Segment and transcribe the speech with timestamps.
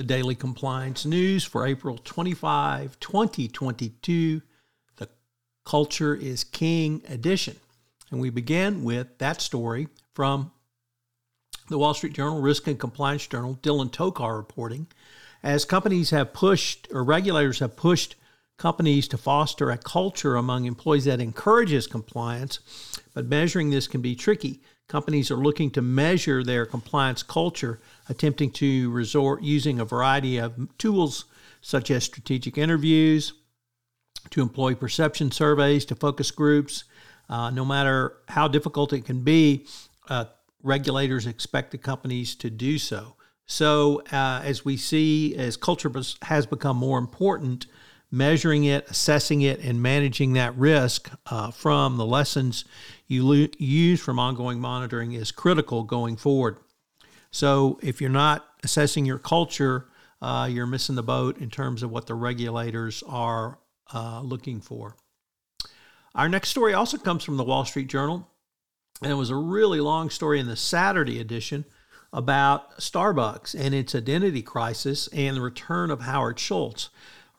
[0.00, 4.40] The Daily Compliance News for April 25, 2022,
[4.96, 5.08] the
[5.66, 7.56] Culture is King edition.
[8.10, 10.52] And we begin with that story from
[11.68, 14.86] the Wall Street Journal, Risk and Compliance Journal, Dylan Tokar reporting.
[15.42, 18.16] As companies have pushed, or regulators have pushed
[18.60, 22.60] companies to foster a culture among employees that encourages compliance,
[23.14, 24.60] but measuring this can be tricky.
[24.86, 30.68] Companies are looking to measure their compliance culture, attempting to resort using a variety of
[30.76, 31.24] tools
[31.62, 33.32] such as strategic interviews,
[34.28, 36.84] to employee perception surveys, to focus groups.
[37.30, 39.66] Uh, no matter how difficult it can be,
[40.10, 40.26] uh,
[40.62, 43.14] regulators expect the companies to do so.
[43.46, 45.90] So, uh, as we see, as culture
[46.22, 47.66] has become more important,
[48.10, 52.64] measuring it, assessing it, and managing that risk uh, from the lessons
[53.06, 56.58] you lo- use from ongoing monitoring is critical going forward.
[57.30, 59.86] So, if you're not assessing your culture,
[60.20, 63.58] uh, you're missing the boat in terms of what the regulators are
[63.94, 64.96] uh, looking for.
[66.14, 68.28] Our next story also comes from the Wall Street Journal,
[69.00, 71.64] and it was a really long story in the Saturday edition
[72.12, 76.90] about Starbucks and its identity crisis and the return of Howard Schultz.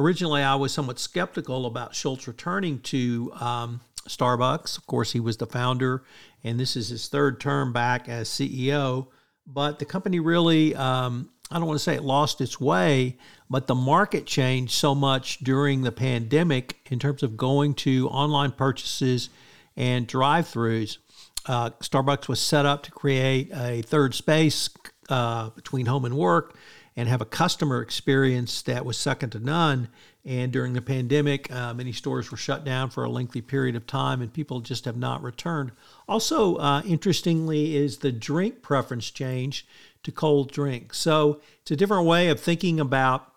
[0.00, 4.78] Originally, I was somewhat skeptical about Schultz returning to um, Starbucks.
[4.78, 6.04] Of course, he was the founder,
[6.42, 9.08] and this is his third term back as CEO.
[9.46, 13.18] But the company really, um, I don't want to say it lost its way,
[13.50, 18.52] but the market changed so much during the pandemic in terms of going to online
[18.52, 19.28] purchases
[19.76, 20.96] and drive throughs.
[21.44, 24.70] Uh, Starbucks was set up to create a third space
[25.10, 26.56] uh, between home and work
[26.96, 29.88] and have a customer experience that was second to none.
[30.24, 33.86] And during the pandemic, uh, many stores were shut down for a lengthy period of
[33.86, 35.72] time, and people just have not returned.
[36.06, 39.66] Also, uh, interestingly, is the drink preference change
[40.02, 40.98] to cold drinks.
[40.98, 43.32] So it's a different way of thinking about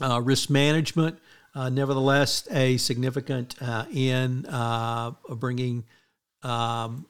[0.00, 1.18] uh, risk management.
[1.54, 5.84] Uh, nevertheless, a significant uh, in uh, bringing
[6.42, 7.06] um,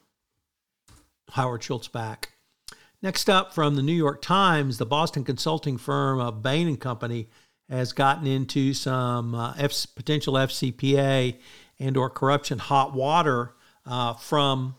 [1.30, 2.35] Howard Schultz back.
[3.06, 7.28] Next up from the New York Times, the Boston consulting firm of Bain and Company
[7.68, 11.36] has gotten into some uh, F- potential FCPA
[11.78, 14.74] and or corruption hot water uh, from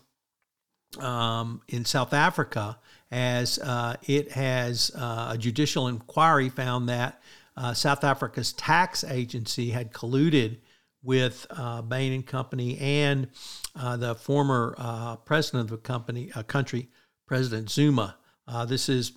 [0.98, 2.78] um, in South Africa
[3.10, 7.22] as uh, it has uh, a judicial inquiry found that
[7.56, 10.58] uh, South Africa's tax agency had colluded
[11.02, 13.28] with uh, Bain and Company and
[13.74, 16.90] the former president of the company country,
[17.28, 18.16] President Zuma.
[18.48, 19.12] Uh, this is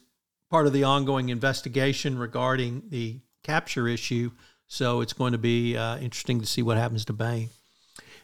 [0.49, 4.29] part of the ongoing investigation regarding the capture issue,
[4.67, 7.49] so it's going to be uh, interesting to see what happens to Bain.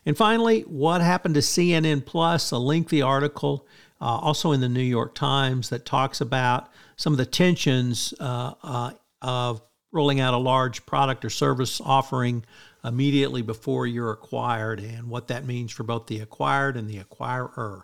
[0.06, 2.51] And finally, what happened to CNN Plus?
[2.51, 3.66] A lengthy article,
[4.00, 8.54] uh, also in the New York Times, that talks about some of the tensions uh,
[8.63, 8.92] uh,
[9.22, 9.62] of
[9.92, 12.44] rolling out a large product or service offering
[12.83, 17.83] immediately before you're acquired and what that means for both the acquired and the acquirer.